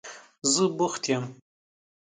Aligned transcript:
زه 0.53 0.63
بوخت 0.77 1.03
یم. 1.11 1.23